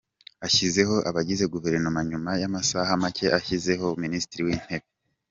Ashyizeho 0.47 0.95
abagize 1.09 1.43
Guverinoma 1.53 1.99
nyuma 2.09 2.31
y’amasaha 2.41 2.89
make 3.03 3.25
ashyizeho 3.37 3.85
Minisitiri 4.03 4.41
w’Intebe 4.47 4.85